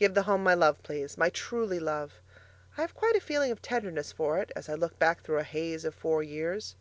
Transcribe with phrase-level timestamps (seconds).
[0.00, 2.14] Give the Home my love, please my TRULY love.
[2.76, 5.44] I have quite a feeling of tenderness for it as I look back through a
[5.44, 6.74] haze of four years.